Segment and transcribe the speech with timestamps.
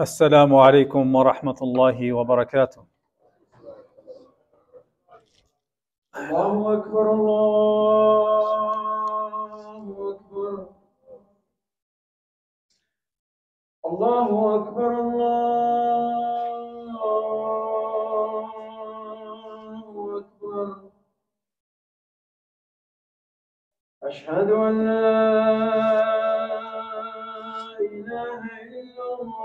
[0.00, 2.84] السلام عليكم ورحمة الله وبركاته.
[6.16, 7.50] الله أكبر الله
[10.12, 10.66] أكبر.
[13.86, 15.40] الله أكبر الله
[20.18, 20.66] أكبر.
[24.02, 25.89] أشهد أن لا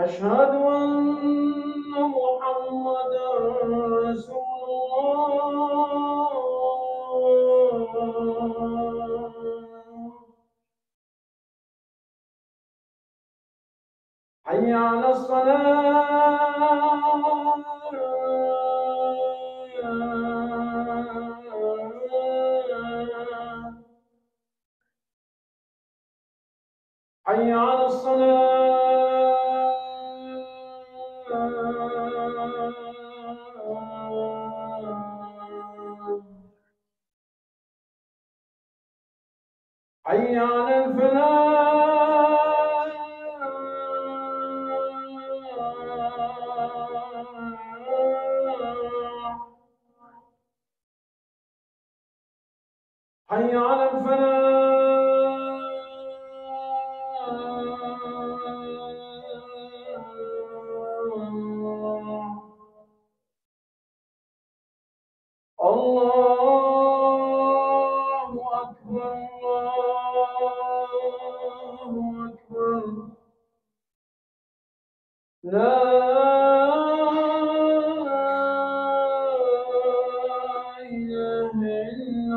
[0.00, 3.28] أشهد أن محمدا
[3.60, 4.70] رسول
[5.20, 5.70] الله.
[14.46, 16.50] حي على الصلاة.
[27.26, 28.89] حي على الصلاة.
[40.10, 41.39] حي على الفلاح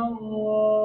[0.08, 0.84] الله.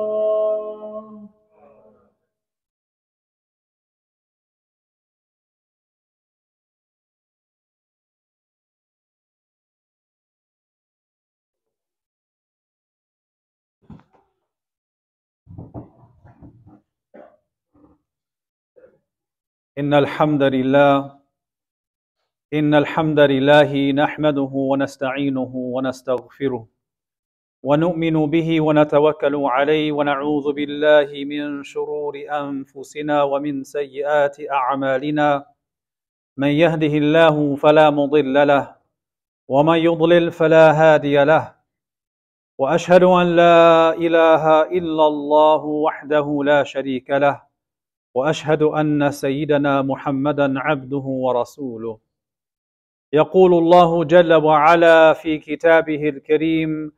[19.78, 21.18] إن الحمد لله
[22.52, 26.77] إن الحمد لله نحمده ونستعينه ونستغفره.
[27.62, 35.46] ونؤمن به ونتوكل عليه ونعوذ بالله من شرور أنفسنا ومن سيئات أعمالنا.
[36.36, 38.74] من يهده الله فلا مضل له
[39.48, 41.54] ومن يضلل فلا هادي له.
[42.58, 47.42] وأشهد أن لا إله إلا الله وحده لا شريك له
[48.14, 51.98] وأشهد أن سيدنا محمدا عبده ورسوله.
[53.12, 56.97] يقول الله جل وعلا في كتابه الكريم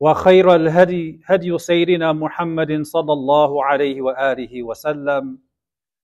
[0.00, 5.38] وخير الهدي هدي سيدنا محمد صلى الله عليه وآله وسلم.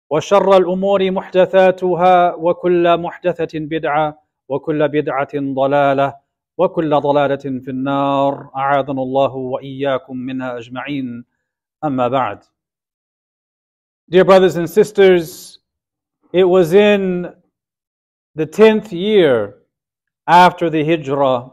[0.09, 6.15] وشر الأمور محدثاتها وكل محدثة بدعة وكل بدعة ضلالة
[6.57, 8.49] وكل ضلالة في النار.
[8.55, 11.25] أعاذنا الله وإياكم منها أجمعين.
[11.83, 12.43] أما بعد.
[14.11, 15.59] Dear brothers and sisters,
[16.33, 17.33] it was in
[18.35, 19.61] the 10th year
[20.27, 21.51] after the Hijrah,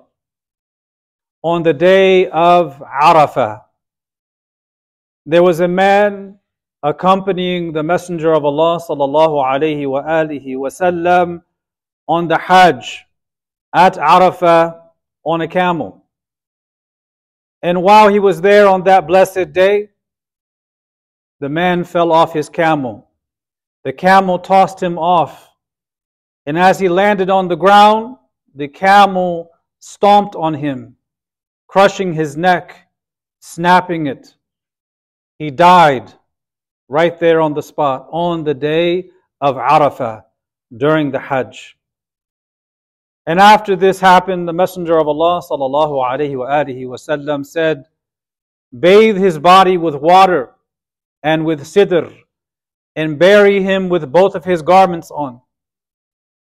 [1.46, 3.62] on the day of Arafah,
[5.24, 6.40] there was a man
[6.82, 11.44] accompanying the Messenger of Allah sallallahu alaihi wa alihi wasallam
[12.08, 13.04] on the Hajj
[13.72, 14.76] at Arafah
[15.24, 16.04] on a camel.
[17.62, 19.90] And while he was there on that blessed day,
[21.38, 23.08] the man fell off his camel.
[23.84, 25.48] The camel tossed him off.
[26.44, 28.16] And as he landed on the ground,
[28.52, 30.96] the camel stomped on him,
[31.76, 32.88] crushing his neck,
[33.40, 34.34] snapping it.
[35.38, 36.10] He died
[36.88, 39.10] right there on the spot on the day
[39.42, 40.22] of Arafah
[40.74, 41.76] during the Hajj.
[43.26, 47.84] And after this happened, the Messenger of Allah wasallam said,
[48.80, 50.52] Bathe his body with water
[51.22, 52.10] and with sidr,
[52.94, 55.42] and bury him with both of his garments on.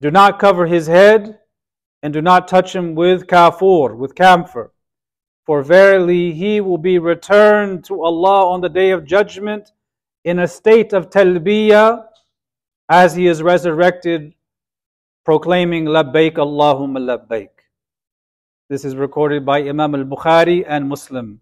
[0.03, 1.39] Do not cover his head,
[2.03, 4.74] and do not touch him with kafur, with camphor.
[5.47, 9.73] For verily he will be returned to Allah on the day of judgment
[10.25, 12.07] in a state of talbiyah
[12.89, 14.35] as he is resurrected
[15.25, 17.51] proclaiming Labbaik Allahumma Labbaik.
[18.71, 21.41] This is recorded by Imam al Bukhari and Muslim.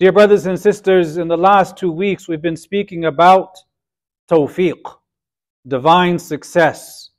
[0.00, 3.58] Dear brothers and sisters, in the last two weeks we've been speaking about
[4.30, 4.80] tawfiq,
[5.66, 7.10] divine success,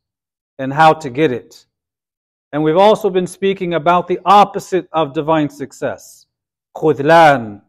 [0.58, 1.67] and how to get it.
[2.54, 6.28] And we've also been speaking about the opposite of divine success,
[6.76, 7.62] khudlan,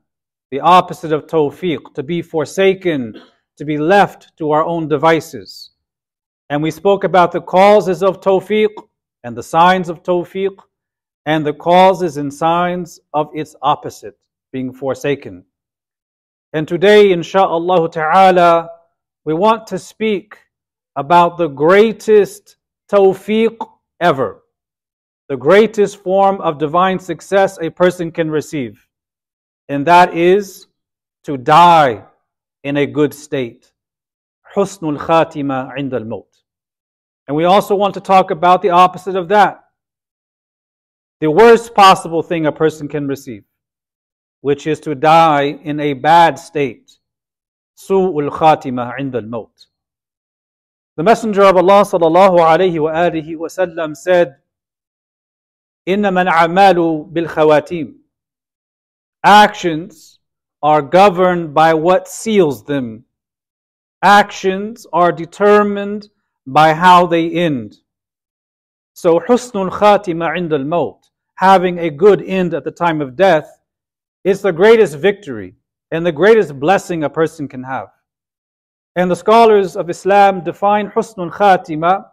[0.51, 3.21] the opposite of tawfiq, to be forsaken,
[3.57, 5.71] to be left to our own devices.
[6.49, 8.71] And we spoke about the causes of tawfiq
[9.25, 10.57] and the signs of tawfiq
[11.27, 14.17] and the causes and signs of its opposite,
[14.53, 15.45] being forsaken.
[16.55, 18.71] And today, insha'Allah ta'ala,
[19.27, 20.39] we want to speak
[20.97, 22.57] about the greatest
[22.91, 23.59] tawfiq
[24.01, 24.43] ever,
[25.29, 28.87] the greatest form of divine success a person can receive.
[29.69, 30.67] And that is
[31.25, 32.05] to die
[32.65, 33.71] in a good state.
[34.57, 36.35] Husnul khatima indal maut.
[37.27, 39.65] And we also want to talk about the opposite of that.
[41.21, 43.45] The worst possible thing a person can receive,
[44.41, 46.93] which is to die in a bad state.
[47.77, 49.67] Su'ul khatima indal maut.
[50.97, 54.37] The Messenger of Allah sallallahu alayhi wa alihi wa sallam said,
[55.88, 57.94] إنما الأعمال بالخواتيم.
[59.24, 60.20] Actions
[60.62, 63.06] are governed by what seals them.
[64.02, 66.10] Actions are determined
[66.46, 67.78] by how they end.
[68.94, 73.60] So husnul khatima ind al maut, having a good end at the time of death,
[74.24, 75.56] is the greatest victory
[75.92, 77.90] and the greatest blessing a person can have.
[78.96, 82.06] And the scholars of Islam define husnul khatima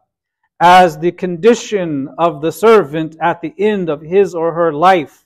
[0.59, 5.25] as the condition of the servant at the end of his or her life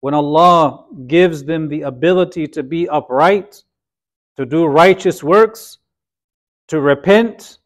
[0.00, 3.62] when Allah gives them the ability to be upright,
[4.36, 5.78] to do righteous works,
[6.68, 7.58] to repent,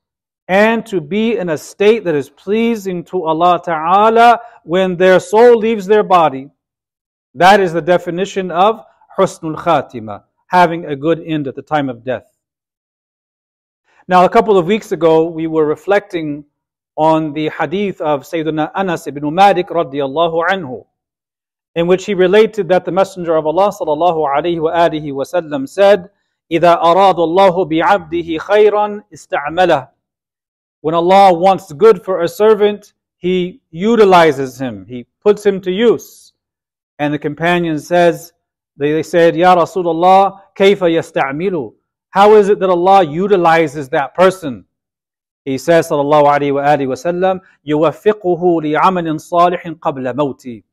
[0.49, 5.59] and to be in a state that is pleasing to Allah Ta'ala when their soul
[5.59, 6.49] leaves their body.
[7.35, 8.85] That is the definition of
[9.19, 12.27] husnul khatima, having a good end at the time of death.
[14.09, 16.45] Now, a couple of weeks ago, we were reflecting
[16.96, 20.86] on the hadith of Sayyidina Anas ibn Malik radiallahu anhu,
[21.76, 26.10] in which he related that the Messenger of Allah sallallahu alayhi wa alihi wasallam said,
[26.52, 29.90] إذا أراد الله بعبده خيرا استعمله
[30.82, 36.34] when Allah wants good for a servant, He utilizes him, He puts him to use.
[37.00, 38.34] And the companion says,
[38.78, 41.74] they, said, Ya Rasulullah, kayfa yasta'milu.
[42.12, 44.66] How is it that Allah utilizes that person?
[45.46, 50.64] He says, sallallahu alayhi wa alihi wa sallam, يُوَفِّقُهُ لِعَمَلٍ صَالِحٍ قَبْلَ مَوْتِي.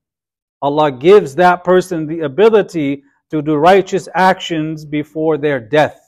[0.63, 6.01] Allah gives that person the ability to do righteous actions before their death.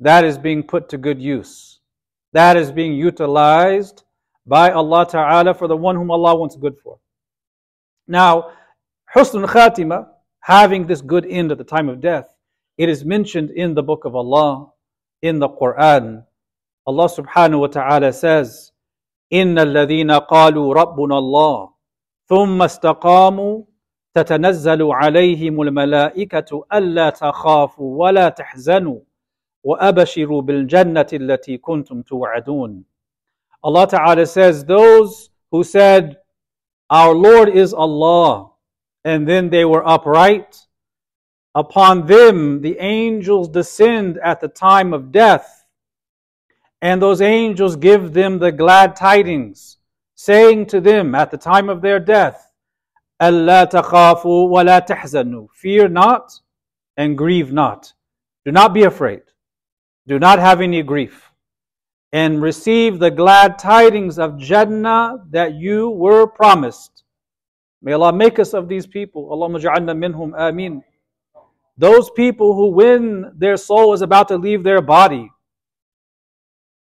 [0.00, 1.76] That is being put to good use
[2.36, 4.02] that is being utilized
[4.44, 6.98] by Allah Ta'ala for the one whom Allah wants good for.
[8.06, 8.52] Now,
[9.14, 10.06] Husn Khatima,
[10.40, 12.28] having this good end at the time of death,
[12.76, 14.70] it is mentioned in the book of Allah,
[15.22, 16.24] in the Quran.
[16.86, 18.72] Allah subhanahu wa ta'ala says,
[19.32, 21.70] إن الذين قالوا ربنا الله
[22.28, 23.62] ثم استقاموا
[24.14, 29.00] تتنزل عليهم الملائكة ألا تخافوا ولا تحزنوا
[29.66, 32.84] وَأَبَشِرُوا بِالْجَنَّةِ الَّتِي كُنْتُمْ تُوعَدُونَ
[33.64, 36.18] Allah Ta'ala says, those who said,
[36.88, 38.50] Our Lord is Allah,
[39.04, 40.56] and then they were upright,
[41.56, 45.59] upon them the angels descend at the time of death,
[46.82, 49.78] and those angels give them the glad tidings,
[50.14, 52.52] saying to them at the time of their death,
[53.20, 56.32] أَلَّا تَخَافُوا وَلَا تَحْزَنُوا Fear not
[56.96, 57.92] and grieve not.
[58.44, 59.22] Do not be afraid.
[60.06, 61.32] Do not have any grief.
[62.12, 67.04] And receive the glad tidings of Jannah that you were promised.
[67.82, 69.28] May Allah make us of these people.
[69.28, 70.82] Allahumma ja'alna minhum ameen.
[71.78, 75.30] Those people who, when their soul is about to leave their body,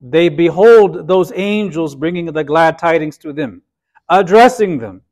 [0.00, 3.62] they behold those angels bringing the glad tidings to them,
[4.08, 5.02] addressing them,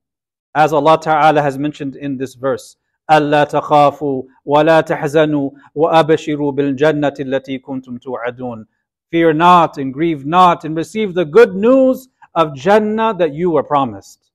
[0.55, 2.77] as Allah Ta'ala has mentioned in this verse.
[3.11, 8.67] ألا تخافوا ولا تحزنوا وأبشروا بالجنة التي كنتم توعدون
[9.11, 13.63] Fear not and grieve not and receive the good news of Jannah that you were
[13.63, 14.31] promised.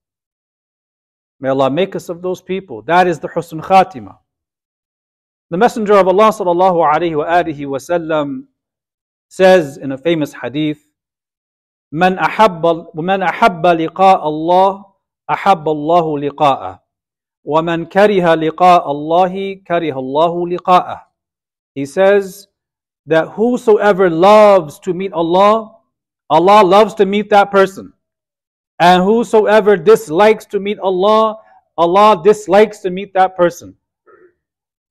[1.39, 2.81] May Allah make us of those people.
[2.81, 4.17] That is the Husn Khatimah.
[5.51, 8.45] The Messenger of Allah sallallahu alayhi wa alihi wasallam
[9.29, 10.79] says in a famous hadith,
[11.93, 12.65] من أحب
[12.95, 14.85] من أحب لقاء الله
[15.29, 16.83] أحب الله لقاءه
[17.43, 21.01] ومن كره لقاء الله كره الله لقاءه
[21.75, 22.47] He says
[23.05, 25.75] that whosoever loves to meet Allah,
[26.29, 27.93] Allah loves to meet that person.
[28.79, 31.37] And whosoever dislikes to meet Allah,
[31.77, 33.75] Allah dislikes to meet that person.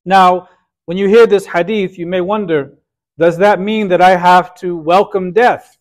[0.05, 0.49] Now,
[0.87, 2.79] when you hear this hadith, you may wonder,
[3.19, 5.79] does that mean that I have to welcome death?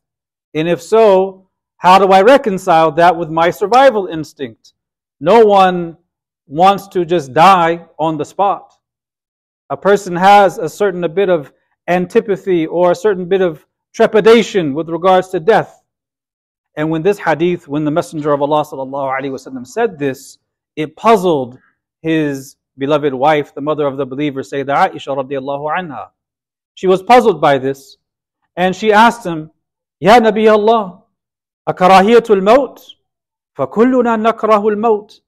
[0.54, 4.74] And if so, how do I reconcile that with my survival instinct?
[5.20, 5.98] No one
[6.48, 8.74] wants to just die on the spot.
[9.70, 11.54] A person has a certain a bit of
[11.88, 15.82] antipathy or a certain bit of trepidation with regards to death.
[16.76, 20.38] And when this hadith, when the Messenger of Allah وسلم, said this,
[20.76, 21.58] it puzzled
[22.02, 26.10] his beloved wife, the mother of the believer, Sayyidah Aisha radiallahu anha.
[26.76, 27.98] She was puzzled by this,
[28.56, 29.52] and she asked him,
[30.00, 31.04] Ya Nabi Allah,
[31.68, 32.82] akarahiyatul maut?
[33.58, 35.20] فَكُلُّنَا نَكْرَهُ الْمَوْتِ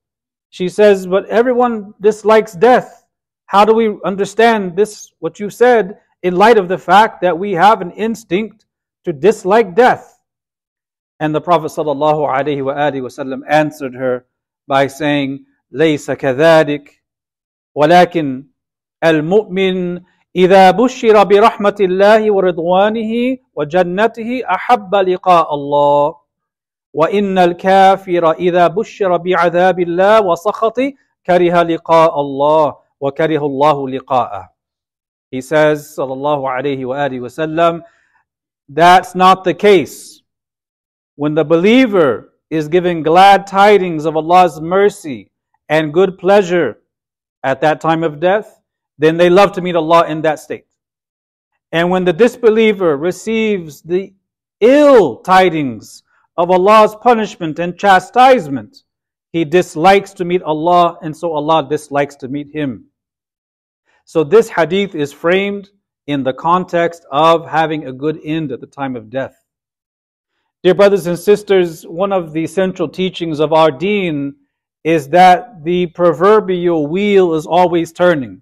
[0.50, 3.05] She says, but everyone dislikes death.
[3.48, 7.51] How do we understand this, what you said, in light of the fact that we
[7.51, 8.65] have an instinct
[9.05, 10.20] to dislike death?
[11.20, 14.25] And the Prophet ﷺ answered her
[14.67, 17.03] by saying, ليس كذلك
[17.75, 18.43] ولكن
[19.03, 20.03] المؤمن
[20.36, 26.15] إذا بشر برحمة الله ورضوانه وجنته أحب لقاء الله
[26.93, 30.93] وإن الكافر إذا بشر بعذاب الله وسخطه
[31.25, 34.53] كره لقاء الله وكره الله لقاءه
[35.32, 37.82] He says, sallallahu alayhi wa alihi wasallam,
[38.70, 40.22] that's not the case.
[41.15, 45.32] When the believer is giving glad tidings of Allah's mercy
[45.70, 46.77] and good pleasure
[47.43, 48.57] at that time of death,
[48.99, 50.67] then they love to meet Allah in that state.
[51.73, 54.14] And when the disbeliever receives the
[54.61, 56.02] ill tidings
[56.37, 58.85] of Allah's punishment and chastisement,
[59.33, 62.87] he dislikes to meet Allah, and so Allah dislikes to meet him.
[64.05, 65.69] So this hadith is framed
[66.07, 69.37] in the context of having a good end at the time of death.
[70.64, 74.35] Dear brothers and sisters, one of the central teachings of our deen
[74.83, 78.40] is that the proverbial wheel is always turning,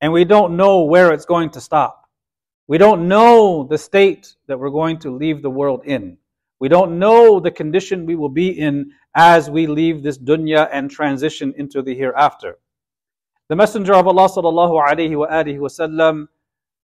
[0.00, 2.08] and we don't know where it's going to stop.
[2.68, 6.16] We don't know the state that we're going to leave the world in.
[6.60, 10.90] We don't know the condition we will be in as we leave this dunya and
[10.90, 12.58] transition into the hereafter.
[13.48, 16.28] The Messenger of Allah sallallahu alaihi wasallam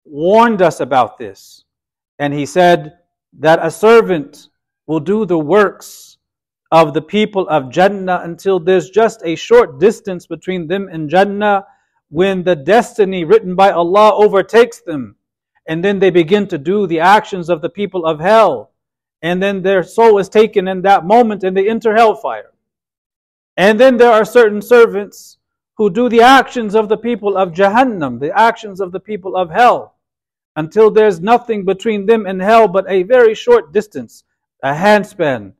[0.04, 1.64] warned us about this.
[2.18, 2.98] And he said
[3.38, 4.48] that a servant
[4.86, 6.18] will do the works
[6.70, 11.64] of the people of Jannah until there's just a short distance between them and Jannah
[12.12, 15.16] when the destiny written by Allah overtakes them.
[15.66, 18.72] And then they begin to do the actions of the people of hell.
[19.22, 22.50] And then their soul is taken in that moment and they enter hellfire.
[23.56, 25.38] And then there are certain servants
[25.78, 29.48] who do the actions of the people of Jahannam, the actions of the people of
[29.48, 29.94] hell,
[30.54, 34.24] until there's nothing between them and hell but a very short distance,
[34.62, 35.54] a handspan.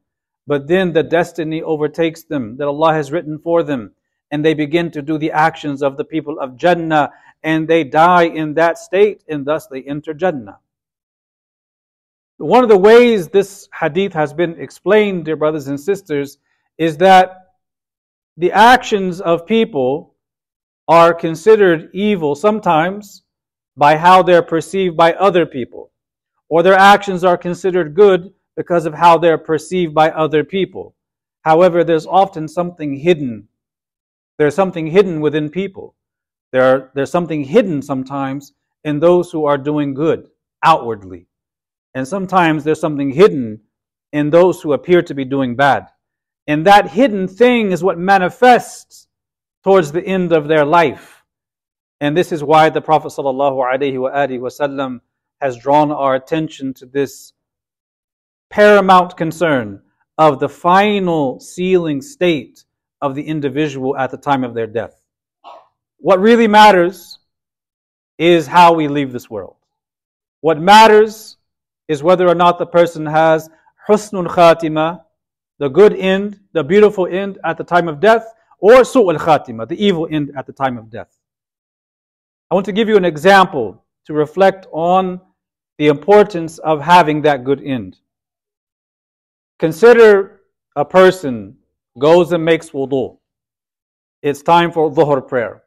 [0.47, 3.93] But then the destiny overtakes them that Allah has written for them,
[4.33, 7.11] and they begin to do the actions of the people of Jannah,
[7.45, 10.59] and they die in that state, and thus they enter Jannah.
[12.39, 16.39] One of the ways this hadith has been explained, dear brothers and sisters,
[16.79, 17.53] is that
[18.39, 20.15] the actions of people
[20.89, 23.23] are considered evil sometimes
[23.77, 25.93] by how they're perceived by other people,
[26.49, 30.95] or their actions are considered good because of how they're perceived by other people.
[31.43, 33.49] However, there's often something hidden.
[34.39, 35.95] There's something hidden within people.
[36.53, 38.53] There are, there's something hidden sometimes
[38.85, 40.29] in those who are doing good
[40.63, 41.27] outwardly.
[41.95, 43.61] And sometimes there's something hidden
[44.13, 45.89] in those who appear to be doing bad.
[46.47, 49.07] And that hidden thing is what manifests
[49.63, 51.23] towards the end of their life.
[52.01, 55.01] And this is why the Prophet ﷺ
[55.41, 57.33] has drawn our attention to this
[58.51, 59.83] paramount concern
[60.19, 62.65] of the final sealing state
[63.03, 65.03] of the individual at the time of their death.
[65.99, 67.19] What really matters
[68.19, 69.57] is how we leave this world.
[70.41, 71.37] What matters
[71.89, 73.51] is whether or not the person has
[73.89, 75.03] husnul khatima,
[75.59, 78.25] the good end, the beautiful end at the time of death,
[78.59, 81.19] or su'al khatima, the evil end at the time of death.
[82.51, 85.21] I want to give you an example to reflect on
[85.79, 87.99] the importance of having that good end.
[89.59, 90.41] Consider
[90.77, 91.57] a person
[91.99, 93.19] goes and makes wudu,
[94.23, 95.63] it's time for dhuhr prayer.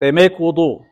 [0.00, 0.84] They make wudu.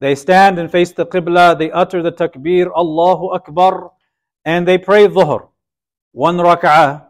[0.00, 3.92] They stand and face the qibla, they utter the takbir, Allahu Akbar,
[4.44, 5.48] and they pray dhuhr.
[6.12, 7.06] One rak'ah,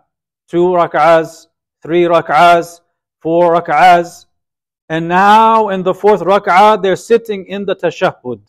[0.49, 1.47] two rak'ahs,
[1.83, 2.80] three rak'ahs,
[3.23, 4.26] four rak'ahs.
[4.88, 8.40] And now in the fourth rak'ah, they're sitting in the tashahhud.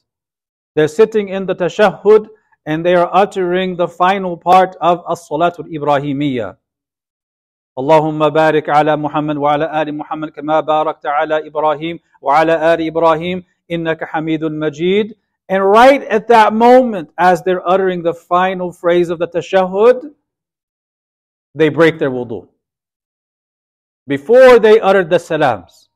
[0.76, 2.28] They're sitting in the tashahhud
[2.66, 6.58] and they are uttering the final part of as-salatul ibrahimiyya.
[7.79, 14.05] اللهم بارك على محمد وعلى آل محمد كما باركت على إبراهيم وعلى آل إبراهيم إنك
[14.05, 15.15] حميد مجيد
[15.49, 20.11] and right at that moment as they're uttering the final phrase of the tashahhud
[21.55, 22.49] they break their wudu
[24.09, 25.89] before they uttered the salams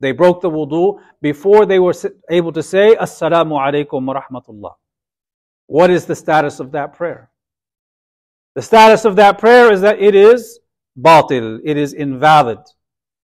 [0.00, 1.94] they broke the wudu before they were
[2.30, 4.72] able to say assalamu alaikum wa rahmatullah
[5.66, 7.30] what is the status of that prayer
[8.54, 10.58] the status of that prayer is that it is
[10.99, 12.59] batil, it is invalid.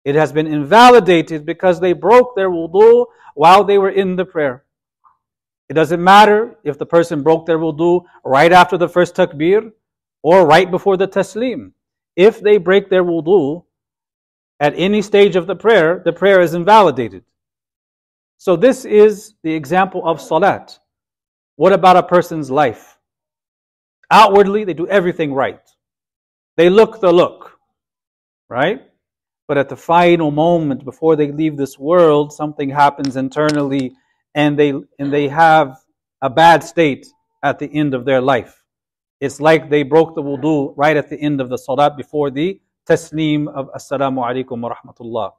[0.04, 4.64] It has been invalidated because they broke their wudu while they were in the prayer.
[5.68, 9.70] It doesn't matter if the person broke their wudu right after the first takbir
[10.22, 11.72] or right before the taslim.
[12.16, 13.64] If they break their wudu
[14.60, 17.24] at any stage of the prayer, the prayer is invalidated.
[18.38, 20.78] So this is the example of salat.
[21.56, 22.98] What about a person's life?
[24.10, 25.60] Outwardly, they do everything right.
[26.58, 27.56] They look the look,
[28.48, 28.82] right?
[29.46, 33.94] But at the final moment before they leave this world, something happens internally
[34.34, 35.78] and they and they have
[36.20, 37.06] a bad state
[37.44, 38.64] at the end of their life.
[39.20, 42.60] It's like they broke the wudu right at the end of the salat before the
[42.90, 45.34] taslim of assalamu alaikum wa rahmatullah.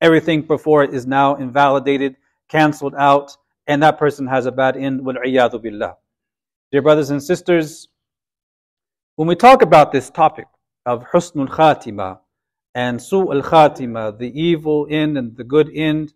[0.00, 2.16] Everything before it is now invalidated,
[2.48, 3.36] cancelled out,
[3.66, 5.04] and that person has a bad end.
[5.04, 5.96] Wal billah.
[6.72, 7.88] Dear brothers and sisters,
[9.16, 10.46] when we talk about this topic
[10.84, 12.18] of husnul khatima
[12.74, 16.12] and su al khatima, the evil end and the good end,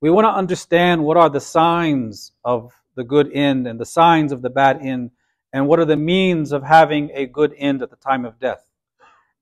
[0.00, 4.30] we want to understand what are the signs of the good end and the signs
[4.30, 5.10] of the bad end,
[5.52, 8.64] and what are the means of having a good end at the time of death.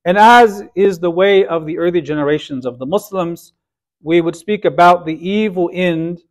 [0.06, 3.52] And as is the way of the early generations of the Muslims,
[4.02, 6.22] we would speak about the evil end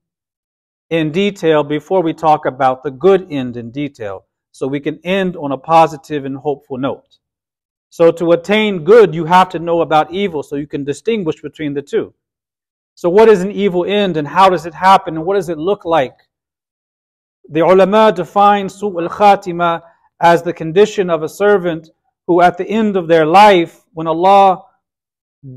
[0.89, 5.35] in detail before we talk about the good end in detail so we can end
[5.35, 7.17] on a positive and hopeful note.
[7.89, 11.73] So to attain good, you have to know about evil so you can distinguish between
[11.73, 12.13] the two.
[12.95, 15.57] So what is an evil end and how does it happen and what does it
[15.57, 16.17] look like?
[17.49, 19.81] The ulama define su' al-khatima
[20.21, 21.89] as the condition of a servant
[22.27, 24.63] who at the end of their life, when Allah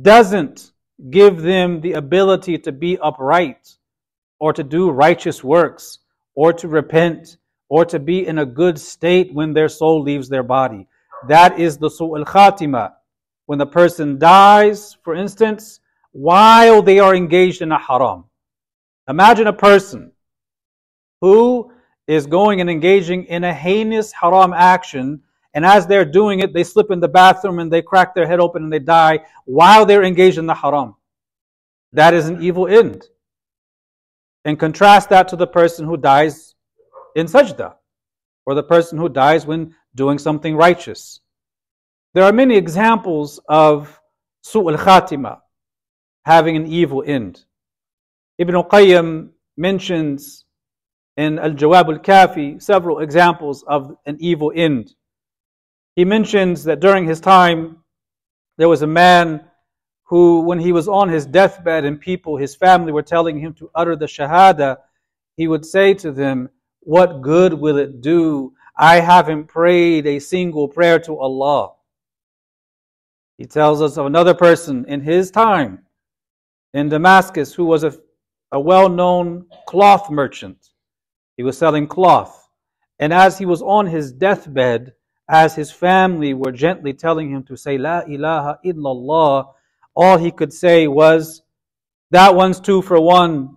[0.02, 0.72] doesn't
[1.10, 3.76] give them the ability to be upright
[4.40, 5.98] or to do righteous works
[6.34, 7.36] or to repent
[7.68, 10.86] or to be in a good state when their soul leaves their body.
[11.28, 12.92] That is the su'al khatima.
[13.46, 15.80] When the person dies, for instance,
[16.12, 18.24] while they are engaged in a haram.
[19.08, 20.12] Imagine a person
[21.20, 21.72] who
[22.06, 25.22] is going and engaging in a heinous haram action,
[25.54, 28.40] and as they're doing it, they slip in the bathroom and they crack their head
[28.40, 30.94] open and they die while they're engaged in the haram.
[31.92, 33.04] That is an evil end.
[34.44, 36.53] And contrast that to the person who dies
[37.14, 37.74] in sajda,
[38.46, 41.20] or the person who dies when doing something righteous.
[42.14, 44.00] There are many examples of
[44.44, 45.40] su'ul khatima,
[46.24, 47.44] having an evil end.
[48.38, 50.44] Ibn Qayyim mentions
[51.16, 54.94] in Al Jawab al Kafi several examples of an evil end.
[55.94, 57.78] He mentions that during his time,
[58.58, 59.44] there was a man
[60.04, 63.70] who, when he was on his deathbed and people, his family, were telling him to
[63.74, 64.78] utter the Shahada,
[65.36, 66.50] he would say to them,
[66.84, 68.52] what good will it do?
[68.76, 71.72] I haven't prayed a single prayer to Allah.
[73.38, 75.80] He tells us of another person in his time
[76.72, 77.94] in Damascus who was a,
[78.52, 80.58] a well known cloth merchant.
[81.36, 82.48] He was selling cloth.
[82.98, 84.92] And as he was on his deathbed,
[85.28, 89.46] as his family were gently telling him to say, La ilaha illallah,
[89.96, 91.42] all he could say was,
[92.10, 93.56] That one's two for one.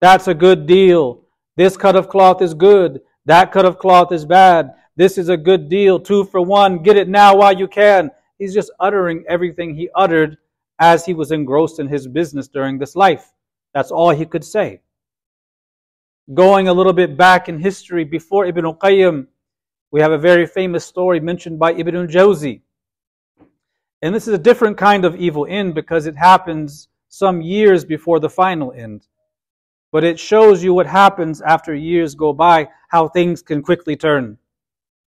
[0.00, 1.21] That's a good deal.
[1.56, 3.00] This cut of cloth is good.
[3.26, 4.72] That cut of cloth is bad.
[4.96, 6.00] This is a good deal.
[6.00, 6.82] Two for one.
[6.82, 8.10] Get it now while you can.
[8.38, 10.38] He's just uttering everything he uttered
[10.78, 13.32] as he was engrossed in his business during this life.
[13.74, 14.80] That's all he could say.
[16.34, 19.26] Going a little bit back in history, before Ibn Qayyim,
[19.90, 22.62] we have a very famous story mentioned by Ibn al-Jawzi.
[24.00, 28.18] And this is a different kind of evil end because it happens some years before
[28.18, 29.06] the final end
[29.92, 34.38] but it shows you what happens after years go by, how things can quickly turn.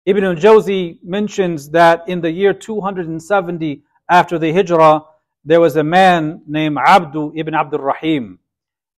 [0.05, 5.05] Ibn al-Jawzi mentions that in the year 270 after the hijrah,
[5.45, 8.40] there was a man named Abdu ibn Abdul Rahim.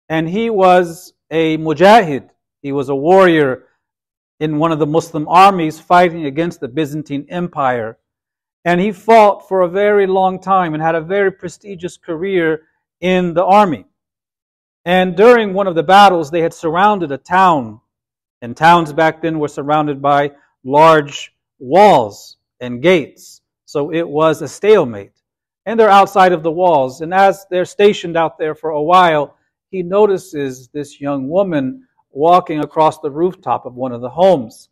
[0.09, 2.31] And he was a mujahid.
[2.63, 3.65] He was a warrior
[4.39, 7.99] in one of the Muslim armies fighting against the Byzantine Empire.
[8.65, 12.63] And he fought for a very long time and had a very prestigious career
[13.01, 13.87] in the army.
[14.85, 17.81] And during one of the battles, they had surrounded a town.
[18.41, 20.33] And towns back then were surrounded by
[20.65, 23.43] large walls and gates.
[23.65, 25.13] So it was a stalemate.
[25.67, 27.01] And they're outside of the walls.
[27.01, 29.37] And as they're stationed out there for a while,
[29.71, 34.69] he notices this young woman walking across the rooftop of one of the homes.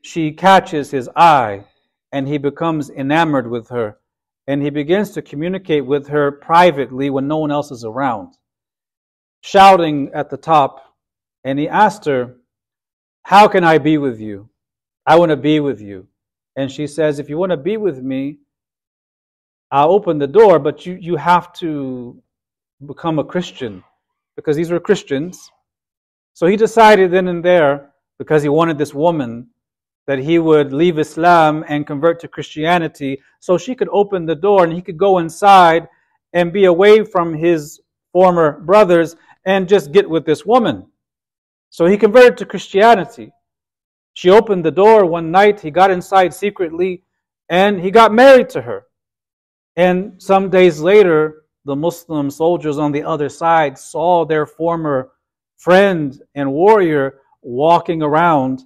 [0.00, 1.64] She catches his eye
[2.10, 3.98] and he becomes enamored with her.
[4.46, 8.37] And he begins to communicate with her privately when no one else is around
[9.40, 10.94] shouting at the top,
[11.44, 12.36] and he asked her,
[13.22, 14.48] How can I be with you?
[15.06, 16.06] I want to be with you.
[16.56, 18.38] And she says, If you want to be with me,
[19.70, 22.20] I'll open the door, but you, you have to
[22.86, 23.84] become a Christian
[24.36, 25.50] because these were Christians.
[26.34, 29.48] So he decided then and there, because he wanted this woman,
[30.06, 34.64] that he would leave Islam and convert to Christianity so she could open the door
[34.64, 35.86] and he could go inside
[36.32, 37.80] and be away from his
[38.12, 40.86] former brothers and just get with this woman.
[41.70, 43.30] So he converted to Christianity.
[44.14, 47.02] She opened the door one night, he got inside secretly,
[47.48, 48.86] and he got married to her.
[49.76, 55.12] And some days later, the Muslim soldiers on the other side saw their former
[55.56, 58.62] friend and warrior walking around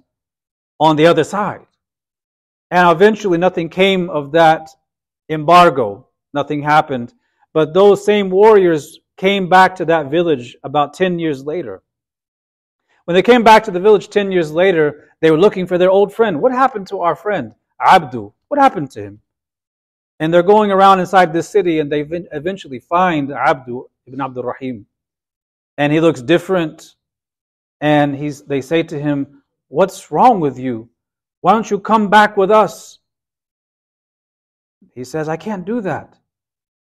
[0.79, 1.67] on the other side.
[2.71, 4.69] And eventually, nothing came of that
[5.29, 6.07] embargo.
[6.33, 7.13] Nothing happened.
[7.53, 11.81] But those same warriors came back to that village about 10 years later.
[13.05, 15.91] When they came back to the village 10 years later, they were looking for their
[15.91, 16.41] old friend.
[16.41, 18.31] What happened to our friend, Abdu?
[18.47, 19.21] What happened to him?
[20.19, 24.85] And they're going around inside this city and they eventually find Abdu ibn Abdul Rahim.
[25.77, 26.95] And he looks different.
[27.81, 30.89] And he's, they say to him, What's wrong with you?
[31.41, 32.99] Why don't you come back with us?
[34.93, 36.17] He says, I can't do that.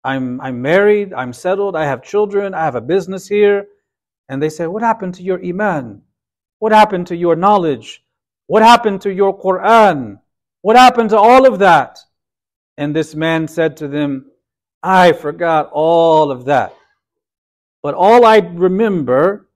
[0.04, 3.68] I'm, I'm married, I'm settled, I have children, I have a business here.
[4.30, 6.02] And they say, What happened to your Iman?
[6.60, 8.04] What happened to your knowledge?
[8.48, 10.20] What happened to your Quran?
[10.62, 12.00] What happened to all of that?
[12.78, 14.32] And this man said to them,
[14.84, 16.76] I forgot all of that.
[17.82, 19.48] But all I remember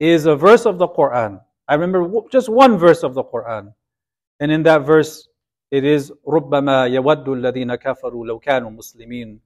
[0.00, 1.40] is a verse of the Quran.
[1.68, 3.72] I remember just one verse of the Quran.
[4.40, 5.28] And in that verse,
[5.70, 9.40] it is ربما يود الذين كفروا لو كانوا مسلمين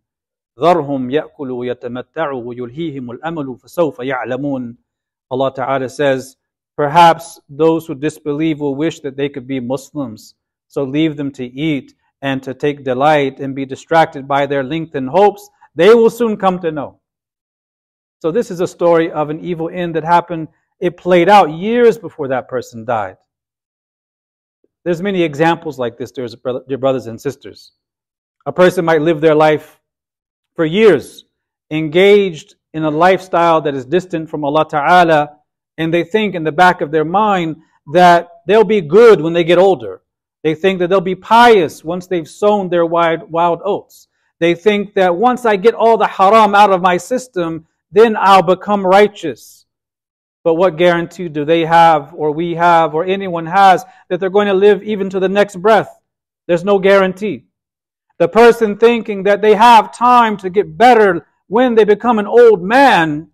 [0.61, 4.77] ذرهم يأكلوا ويتمتعوا ويلهيهم الأمل فسوف يعلمون
[5.31, 6.37] Allah Ta'ala says,
[6.77, 10.35] Perhaps those who disbelieve will wish that they could be Muslims.
[10.69, 15.09] So leave them to eat and to take delight and be distracted by their lengthened
[15.09, 15.49] hopes.
[15.75, 17.01] They will soon come to know.
[18.23, 20.49] So this is a story of an evil end that happened.
[20.81, 23.17] It played out years before that person died.
[24.85, 27.73] There's many examples like this, dear brothers and sisters.
[28.47, 29.80] A person might live their life
[30.56, 31.26] for years
[31.70, 35.38] engaged in a lifestyle that is distant from Allah Ta'ala,
[35.78, 37.58] and they think in the back of their mind
[37.94, 40.02] that they'll be good when they get older.
[40.44, 44.08] They think that they'll be pious once they've sown their wild, wild oats.
[44.40, 48.42] They think that once I get all the haram out of my system, then I'll
[48.42, 49.66] become righteous.
[50.44, 54.48] But what guarantee do they have, or we have, or anyone has, that they're going
[54.48, 55.90] to live even to the next breath?
[56.48, 57.46] There's no guarantee.
[58.22, 62.62] The person thinking that they have time to get better when they become an old
[62.62, 63.32] man,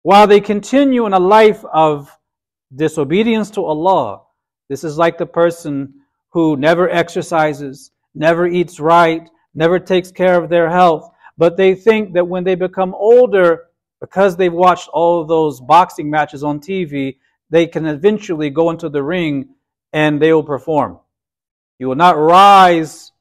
[0.00, 2.10] while they continue in a life of
[2.74, 4.22] disobedience to Allah.
[4.70, 5.92] This is like the person
[6.30, 12.14] who never exercises, never eats right, never takes care of their health, but they think
[12.14, 13.64] that when they become older,
[14.00, 17.18] because they've watched all those boxing matches on TV,
[17.50, 19.50] they can eventually go into the ring
[19.92, 20.98] and they will perform.
[21.78, 23.12] You will not rise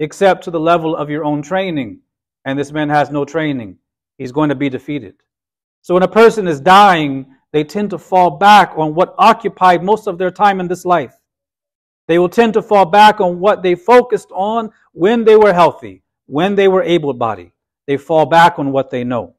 [0.00, 2.00] except to the level of your own training.
[2.44, 3.78] And this man has no training.
[4.16, 5.14] He's going to be defeated.
[5.82, 10.06] So when a person is dying, they tend to fall back on what occupied most
[10.06, 11.14] of their time in this life.
[12.06, 16.02] They will tend to fall back on what they focused on when they were healthy,
[16.26, 17.52] when they were able bodied.
[17.86, 19.34] They fall back on what they know.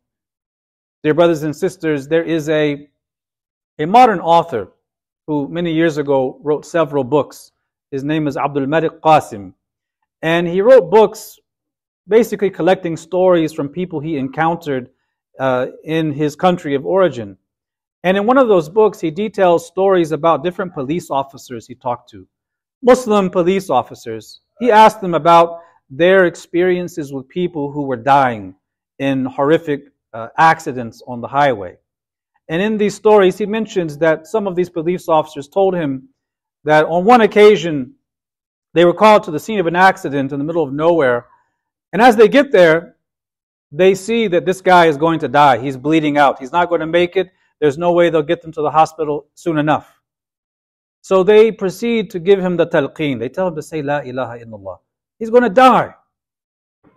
[1.04, 2.90] Dear brothers and sisters, there is a,
[3.80, 4.70] a modern author
[5.28, 7.52] who many years ago wrote several books.
[7.92, 9.54] His name is Abdul Malik Qasim.
[10.22, 11.40] And he wrote books
[12.08, 14.90] basically collecting stories from people he encountered
[15.40, 17.38] uh, in his country of origin.
[18.04, 22.10] And in one of those books, he details stories about different police officers he talked
[22.12, 22.28] to,
[22.82, 24.42] Muslim police officers.
[24.60, 28.56] He asked them about their experiences with people who were dying
[29.00, 31.78] in horrific uh, accidents on the highway.
[32.48, 36.10] And in these stories, he mentions that some of these police officers told him
[36.64, 37.94] that on one occasion
[38.74, 41.28] they were called to the scene of an accident in the middle of nowhere.
[41.94, 42.96] And as they get there,
[43.72, 45.58] they see that this guy is going to die.
[45.58, 46.40] He's bleeding out.
[46.40, 47.30] He's not going to make it.
[47.60, 50.00] There's no way they'll get him to the hospital soon enough.
[51.02, 53.20] So they proceed to give him the talqeen.
[53.20, 54.78] They tell him to say La ilaha illallah.
[55.18, 55.94] He's going to die.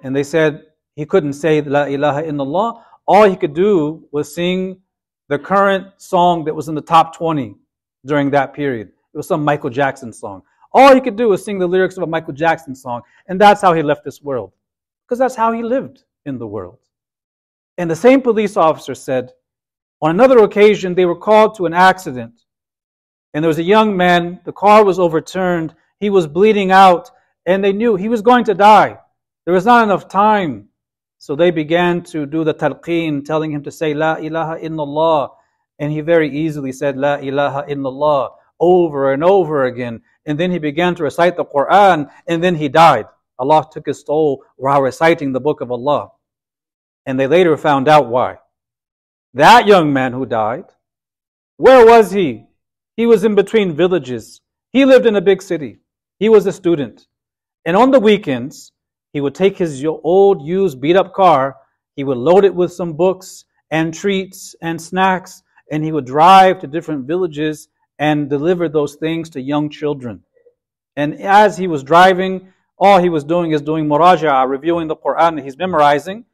[0.02, 0.64] And they said
[0.96, 2.82] he couldn't say La ilaha illallah.
[3.06, 4.80] All he could do was sing
[5.28, 7.54] the current song that was in the top 20
[8.06, 8.88] during that period.
[8.88, 10.42] It was some Michael Jackson song.
[10.74, 13.02] All he could do was sing the lyrics of a Michael Jackson song.
[13.26, 14.52] And that's how he left this world.
[15.04, 16.78] Because that's how he lived in the world.
[17.78, 19.32] And the same police officer said,
[20.00, 22.40] on another occasion, they were called to an accident.
[23.34, 27.10] And there was a young man, the car was overturned, he was bleeding out,
[27.46, 28.98] and they knew he was going to die.
[29.44, 30.68] There was not enough time.
[31.18, 35.30] So they began to do the talqeen, telling him to say, La ilaha illallah.
[35.78, 40.02] And he very easily said, La ilaha illallah, over and over again.
[40.26, 43.06] And then he began to recite the Quran, and then he died.
[43.38, 46.10] Allah took his soul while reciting the book of Allah.
[47.06, 48.38] And they later found out why.
[49.34, 50.64] That young man who died,
[51.56, 52.46] where was he?
[52.96, 54.40] He was in between villages.
[54.70, 55.78] He lived in a big city.
[56.18, 57.06] He was a student.
[57.64, 58.72] And on the weekends,
[59.12, 61.56] he would take his old, used, beat up car,
[61.96, 66.60] he would load it with some books and treats and snacks, and he would drive
[66.60, 70.22] to different villages and deliver those things to young children.
[70.96, 75.36] And as he was driving, all he was doing is doing muraja'a, reviewing the Quran
[75.36, 76.24] that he's memorizing.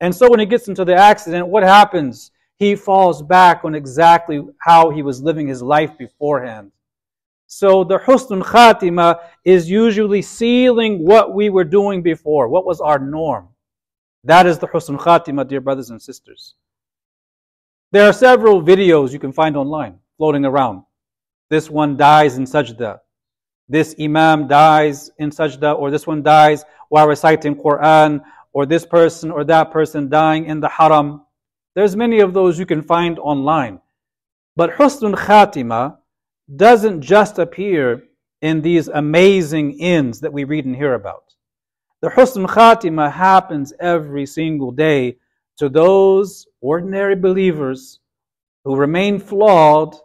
[0.00, 2.30] And so when he gets into the accident, what happens?
[2.56, 6.72] He falls back on exactly how he was living his life beforehand.
[7.46, 12.98] So the husnul khatima is usually sealing what we were doing before, what was our
[12.98, 13.48] norm.
[14.24, 16.54] That is the husnul khatima, dear brothers and sisters.
[17.92, 20.82] There are several videos you can find online floating around.
[21.50, 23.00] This one dies in sajda
[23.68, 29.30] this imam dies in sajda, or this one dies while reciting Quran, or this person
[29.30, 31.22] or that person dying in the haram.
[31.74, 33.80] There's many of those you can find online.
[34.54, 35.96] But husnul khatima
[36.54, 38.04] doesn't just appear
[38.42, 41.34] in these amazing ends that we read and hear about.
[42.02, 45.16] The husnul khatima happens every single day
[45.56, 47.98] to those ordinary believers
[48.64, 49.96] who remain flawed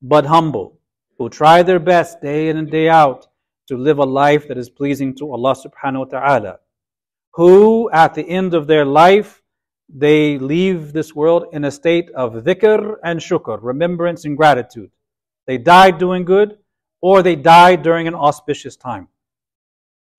[0.00, 0.77] but humble
[1.17, 3.27] who try their best day in and day out
[3.67, 6.59] to live a life that is pleasing to Allah subhanahu wa ta'ala.
[7.35, 9.41] Who at the end of their life,
[9.89, 14.91] they leave this world in a state of dhikr and shukr, remembrance and gratitude.
[15.47, 16.57] They died doing good,
[17.01, 19.07] or they died during an auspicious time.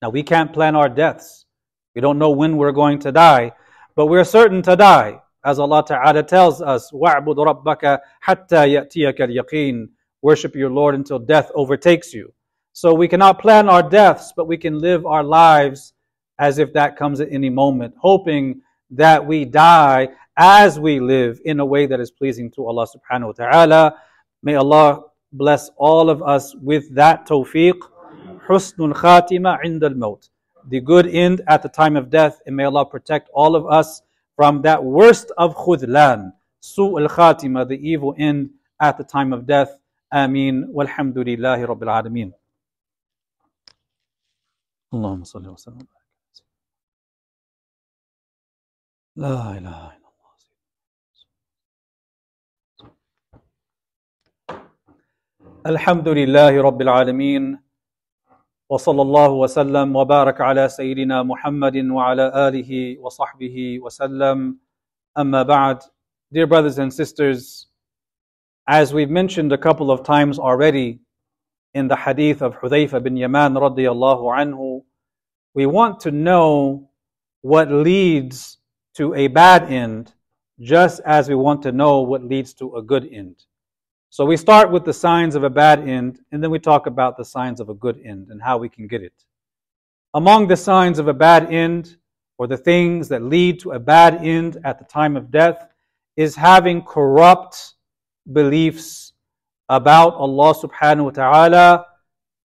[0.01, 1.45] Now we can't plan our deaths.
[1.93, 3.53] We don't know when we're going to die,
[3.95, 5.21] but we're certain to die.
[5.43, 9.87] As Allah Ta'ala tells us, وَاعْبُدْ رَبَّكَ حَتَّى يَأْتِيَكَ الْيَقِينَ
[10.22, 12.32] worship your Lord until death overtakes you.
[12.72, 15.92] So we cannot plan our deaths, but we can live our lives
[16.38, 21.60] as if that comes at any moment, hoping that we die as we live in
[21.60, 23.94] a way that is pleasing to Allah subhanahu wa ta'ala.
[24.42, 25.02] May Allah
[25.32, 27.74] bless all of us with that tawfiq.
[28.48, 30.28] Husnul khatima inda al-maut.
[30.68, 32.40] The good end at the time of death.
[32.46, 34.02] And may Allah protect all of us
[34.34, 39.76] from that worst of khudlan, su al-khatima, the evil end at the time of death.
[40.12, 40.64] آمين.
[40.74, 42.32] والحمد لله رب العالمين.
[44.94, 45.86] اللهم صل وسلم.
[49.16, 50.32] لا إله إلا الله.
[55.66, 57.58] الحمد لله رب العالمين.
[58.70, 64.58] وصلى الله وسلم وبارك على سيدنا محمد وعلى آله وصحبه وسلم.
[65.18, 65.82] أما بعد
[66.30, 67.69] Dear brothers and sisters,
[68.72, 71.00] As we've mentioned a couple of times already
[71.74, 74.84] in the hadith of Hudayfa bin Yaman radiallahu anhu,
[75.54, 76.88] we want to know
[77.40, 78.58] what leads
[78.94, 80.14] to a bad end
[80.60, 83.42] just as we want to know what leads to a good end.
[84.10, 87.16] So we start with the signs of a bad end and then we talk about
[87.16, 89.24] the signs of a good end and how we can get it.
[90.14, 91.96] Among the signs of a bad end
[92.38, 95.66] or the things that lead to a bad end at the time of death
[96.16, 97.74] is having corrupt
[98.30, 99.12] beliefs
[99.68, 101.86] about Allah subhanahu wa ta'ala,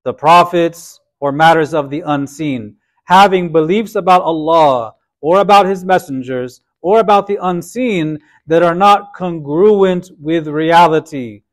[0.03, 2.75] the prophets, or matters of the unseen.
[3.05, 9.13] Having beliefs about Allah or about His messengers or about the unseen that are not
[9.15, 11.43] congruent with reality.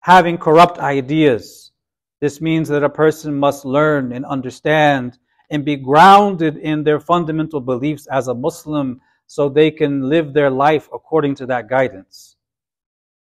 [0.00, 1.72] Having corrupt ideas.
[2.20, 5.18] This means that a person must learn and understand
[5.50, 10.50] and be grounded in their fundamental beliefs as a Muslim so they can live their
[10.50, 12.35] life according to that guidance.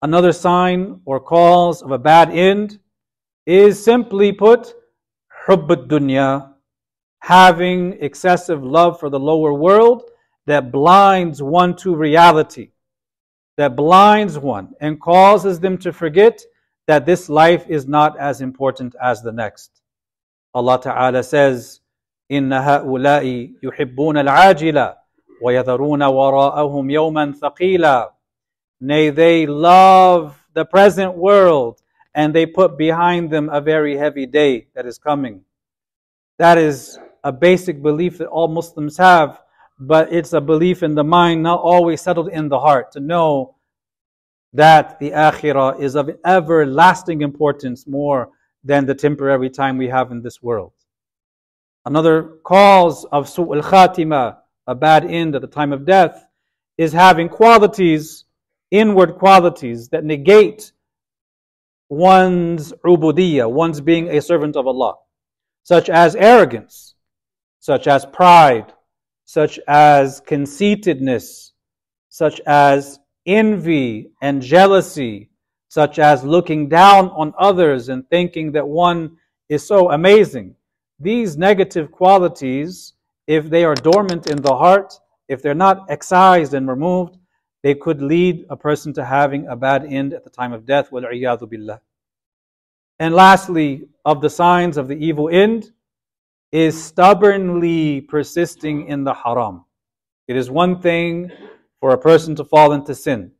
[0.01, 2.79] Another sign or cause of a bad end
[3.45, 4.73] is simply put,
[5.45, 6.53] hubb dunya,
[7.19, 10.03] having excessive love for the lower world
[10.45, 12.71] that blinds one to reality,
[13.57, 16.41] that blinds one and causes them to forget
[16.87, 19.81] that this life is not as important as the next.
[20.53, 21.79] Allah Ta'ala says,
[22.31, 24.95] إن هؤلاء يحبون العاجلة
[25.41, 28.13] ويذرون وراءهم يوما ثقيلا
[28.80, 31.80] Nay, they love the present world
[32.14, 35.42] and they put behind them a very heavy day that is coming.
[36.38, 39.40] That is a basic belief that all Muslims have,
[39.78, 43.56] but it's a belief in the mind, not always settled in the heart, to know
[44.52, 48.30] that the akhirah is of everlasting importance more
[48.64, 50.72] than the temporary time we have in this world.
[51.84, 56.26] Another cause of su'ul khatima, a bad end at the time of death,
[56.76, 58.24] is having qualities,
[58.70, 60.72] inward qualities that negate
[61.88, 64.94] one's ubudiyah, one's being a servant of Allah,
[65.62, 66.94] such as arrogance,
[67.60, 68.72] such as pride,
[69.24, 71.52] such as conceitedness,
[72.08, 75.30] such as envy and jealousy,
[75.68, 79.16] such as looking down on others and thinking that one
[79.48, 80.54] is so amazing.
[80.98, 82.94] These negative qualities,
[83.26, 84.94] if they are dormant in the heart,
[85.28, 87.18] if they're not excised and removed,
[87.63, 90.89] they could lead a person to having a bad end at the time of death.
[90.91, 91.81] billah.
[92.99, 95.71] And lastly, of the signs of the evil end
[96.51, 99.65] is stubbornly persisting in the haram.
[100.27, 101.31] It is one thing
[101.79, 103.31] for a person to fall into sin.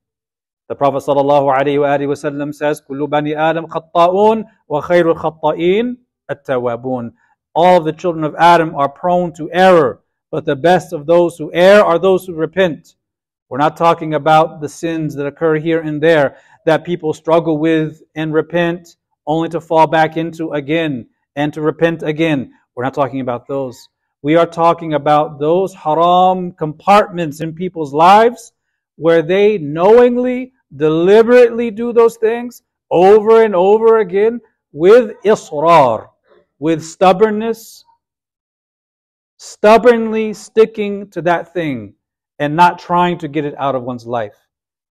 [0.70, 5.98] The Prophet ﷺ says, كل بني آدم خطاؤون وخير الخطائين
[6.32, 7.14] التوابون.
[7.54, 10.02] All of the children of Adam are prone to error,
[10.32, 12.96] but the best of those who err are those who repent.
[13.49, 18.03] We're not talking about the sins that occur here and there that people struggle with
[18.15, 22.53] and repent only to fall back into again and to repent again.
[22.75, 23.89] We're not talking about those.
[24.21, 28.53] We are talking about those haram compartments in people's lives
[28.97, 34.41] where they knowingly, deliberately do those things over and over again
[34.73, 36.09] with israr,
[36.59, 37.85] with stubbornness,
[39.39, 41.95] stubbornly sticking to that thing
[42.39, 44.37] and not trying to get it out of one's life.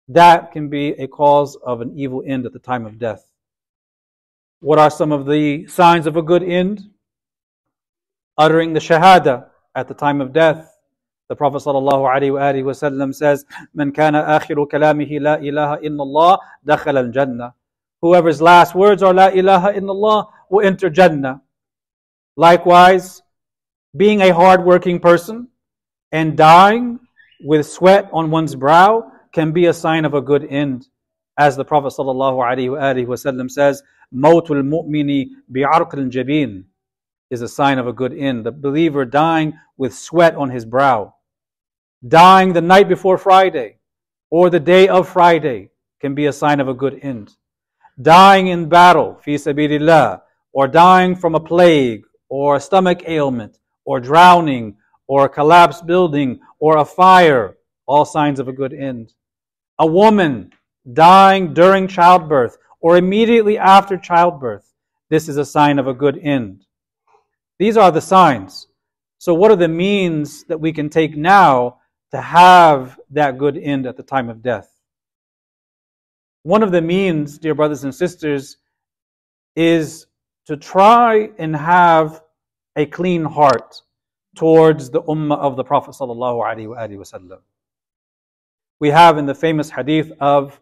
[0.09, 3.31] That can be a cause of an evil end at the time of death.
[4.61, 6.91] What are some of the signs of a good end?
[8.39, 10.73] uttering the shahada at the time of death.
[11.29, 17.55] The Prophet ﷺ says, "Man kana akhiru kalamihi la ilaha illallah dakhala al-jannah."
[18.01, 21.43] Whoever's last words are la ilaha illallah will enter Jannah.
[22.37, 23.23] Likewise,
[23.97, 25.49] being a hard-working person
[26.13, 27.01] and dying
[27.43, 30.87] with sweat on one's brow can be a sign of a good end.
[31.39, 33.83] As the Prophet ﷺ says,
[34.15, 36.65] "Mawtul mu'mini bi'arq al-jabin."
[37.31, 38.45] is a sign of a good end.
[38.45, 41.15] The believer dying with sweat on his brow,
[42.07, 43.79] dying the night before Friday
[44.31, 45.71] or the day of Friday
[46.01, 47.33] can be a sign of a good end.
[48.01, 50.23] Dying in battle, fi sabilillah,
[50.53, 56.41] or dying from a plague or a stomach ailment or drowning or a collapsed building
[56.59, 59.13] or a fire, all signs of a good end.
[59.79, 60.53] A woman
[60.93, 64.73] dying during childbirth or immediately after childbirth,
[65.11, 66.65] this is a sign of a good end.
[67.59, 68.69] These are the signs.
[69.19, 71.79] So, what are the means that we can take now
[72.11, 74.71] to have that good end at the time of death?
[76.43, 78.59] One of the means, dear brothers and sisters,
[79.57, 80.07] is
[80.47, 82.23] to try and have
[82.77, 83.83] a clean heart
[84.37, 87.39] towards the ummah of the Prophet ﷺ.
[88.79, 90.61] We have in the famous hadith of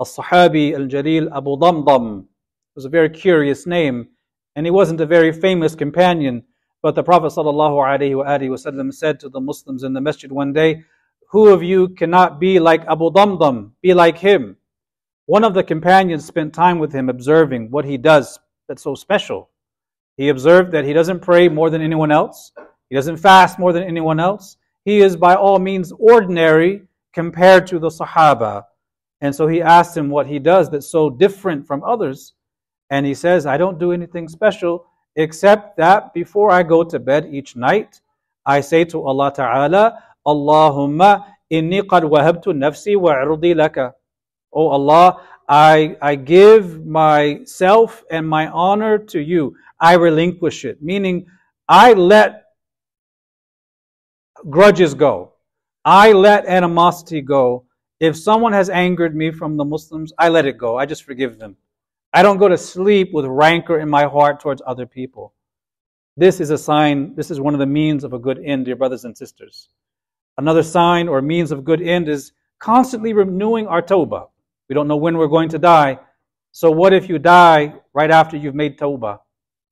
[0.00, 2.20] As-Sahabi Al-Jalil Abu Damdam.
[2.20, 4.08] It was a very curious name
[4.56, 6.44] and he wasn't a very famous companion.
[6.82, 10.84] But the Prophet ﷺ said to the Muslims in the masjid one day,
[11.30, 14.56] Who of you cannot be like Abu Damdam, be like him?
[15.26, 19.48] One of the companions spent time with him observing what he does that's so special.
[20.18, 22.52] He observed that he doesn't pray more than anyone else,
[22.94, 24.56] he doesn't fast more than anyone else.
[24.84, 26.82] He is by all means ordinary
[27.12, 28.66] compared to the Sahaba.
[29.20, 32.34] And so he asked him what he does that's so different from others.
[32.90, 34.86] And he says, I don't do anything special
[35.16, 38.00] except that before I go to bed each night,
[38.46, 43.94] I say to Allah Ta'ala, Allahumma inni qad wahabtu nafsi wa irdi laka.
[44.52, 49.56] Oh Allah, I, I give myself and my honor to you.
[49.80, 50.80] I relinquish it.
[50.80, 51.26] Meaning,
[51.68, 52.43] I let
[54.48, 55.32] grudges go.
[55.84, 57.66] I let animosity go.
[58.00, 60.78] If someone has angered me from the Muslims, I let it go.
[60.78, 61.56] I just forgive them.
[62.12, 65.32] I don't go to sleep with rancor in my heart towards other people.
[66.16, 68.76] This is a sign, this is one of the means of a good end, dear
[68.76, 69.68] brothers and sisters.
[70.38, 74.28] Another sign or means of good end is constantly renewing our tawbah.
[74.68, 75.98] We don't know when we're going to die.
[76.52, 79.18] So what if you die right after you've made tawbah?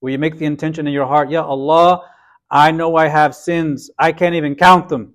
[0.00, 2.02] Where you make the intention in your heart, Ya Allah,
[2.51, 3.89] I know I have sins.
[3.99, 5.13] I can't even count them.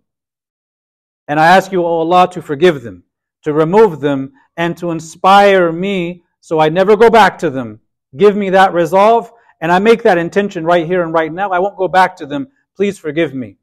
[1.28, 3.04] And I ask you, O Allah, to forgive them,
[3.44, 7.80] to remove them, and to inspire me so I never go back to them.
[8.16, 11.50] Give me that resolve, and I make that intention right here and right now.
[11.50, 12.48] I won't go back to them.
[12.76, 13.56] Please forgive me.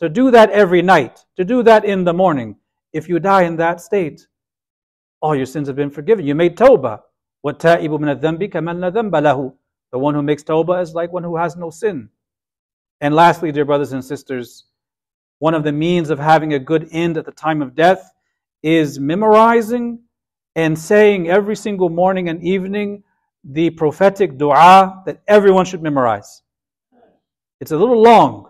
[0.00, 2.56] To do that every night, to do that in the morning.
[2.92, 4.28] If you die in that state,
[5.20, 6.26] all your sins have been forgiven.
[6.26, 7.00] You made tawbah.
[7.44, 9.54] وَالتَّائِبُ مِنَ الذَّنْبِ كَمَنْ لَا ذَنْبَ لَهُ
[9.90, 12.10] The one who makes tawbah is like one who has no sin.
[13.01, 14.65] And lastly, dear brothers and sisters,
[15.39, 18.13] one of the means of having a good end at the time of death
[18.61, 19.99] is memorizing
[20.55, 23.03] and saying every single morning and evening
[23.43, 26.43] the prophetic dua that everyone should memorize.
[27.59, 28.49] It's a little long,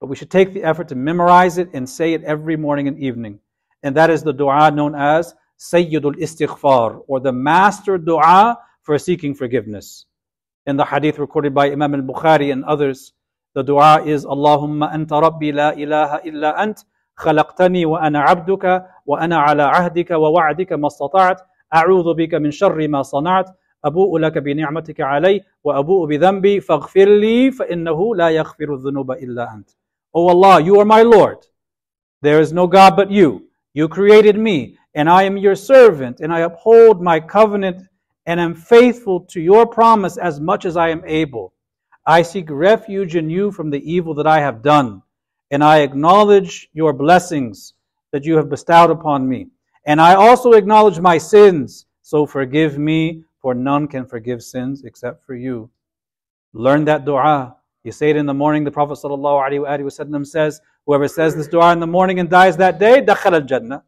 [0.00, 2.98] but we should take the effort to memorize it and say it every morning and
[2.98, 3.40] evening.
[3.82, 9.34] And that is the dua known as Sayyidul Istighfar, or the master dua for seeking
[9.34, 10.06] forgiveness.
[10.66, 13.12] In the hadith recorded by Imam al Bukhari and others,
[13.55, 16.85] the dua is Allahumma anta rabbi la ilaha illa ant
[17.17, 21.41] خلقتني وأنا عبدك وأنا على عهدك ووعدك ما استطعت
[21.73, 23.49] أعوذ بك من شر ما صنعت
[23.85, 29.69] أبوء لك بنعمتك علي وأبوء بذنبي فاغفر لي فإنه لا يغفر الذنوب إلا أنت
[30.15, 31.37] O Allah, you are my Lord.
[32.21, 33.47] There is no God but you.
[33.73, 37.87] You created me, and I am your servant, and I uphold my covenant
[38.27, 41.53] and am faithful to your promise as much as I am able.
[42.08, 45.02] I seek refuge in you from the evil that I have done,
[45.50, 47.74] and I acknowledge your blessings
[48.12, 49.48] that you have bestowed upon me.
[49.84, 55.22] And I also acknowledge my sins, so forgive me, for none can forgive sins except
[55.26, 55.68] for you.
[56.54, 57.56] Learn that dua.
[57.84, 58.64] You say it in the morning.
[58.64, 63.02] The Prophet ﷺ says, Whoever says this dua in the morning and dies that day,
[63.02, 63.84] dakhal al jannah.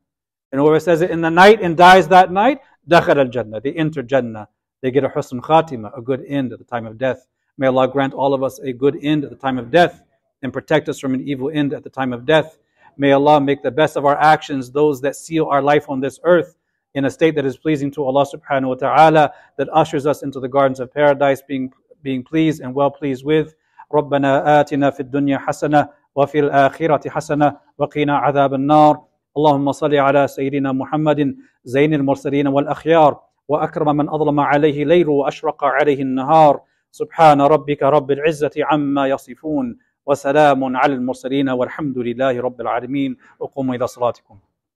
[0.53, 3.62] And whoever says it in the night and dies that night, dakhal al jannah.
[3.62, 4.47] They enter jannah.
[4.83, 7.27] They get a husn khatima, a good end at the time of death.
[7.60, 10.04] May Allah grant all of us a good end at the time of death
[10.41, 12.58] and protect us from an evil end at the time of death.
[12.98, 16.20] May Allah make the best of our actions those that seal our life on this
[16.24, 16.56] earth
[16.93, 20.39] in a state that is pleasing to Allah subhanahu wa ta'ala, that ushers us into
[20.39, 21.72] the gardens of paradise, being,
[22.02, 23.56] being pleased and well pleased with.
[23.93, 29.02] ربنا آتنا في الدنيا حسنة وفي الآخرة حسنة وقنا عذاب النار
[29.38, 36.02] اللهم صل على سيدنا محمد زين المرسلين والأخيار وأكرم من أظلم عليه ليل وأشرق عليه
[36.02, 43.16] النهار سبحان ربك رب العزة عما يصفون وسلام على المرسلين والحمد لله رب العالمين.
[43.38, 44.38] وقوموا إلى صلاتكم.